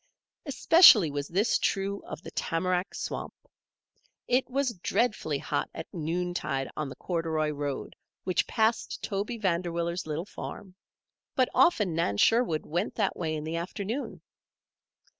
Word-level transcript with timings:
Especially 0.47 1.11
was 1.11 1.27
this 1.27 1.59
true 1.59 2.01
of 2.07 2.23
the 2.23 2.31
tamarack 2.31 2.95
swamp. 2.95 3.35
It 4.27 4.49
was 4.49 4.73
dreadfully 4.73 5.37
hot 5.37 5.69
at 5.75 5.93
noontide 5.93 6.69
on 6.75 6.89
the 6.89 6.95
corduroy 6.95 7.51
road 7.51 7.95
which 8.23 8.47
passed 8.47 9.03
Toby 9.03 9.37
Vanderwiller's 9.37 10.07
little 10.07 10.25
farm; 10.25 10.73
but 11.35 11.49
often 11.53 11.93
Nan 11.93 12.17
Sherwood 12.17 12.65
went 12.65 12.95
that 12.95 13.15
way 13.15 13.35
in 13.35 13.43
the 13.43 13.57
afternoon. 13.57 14.23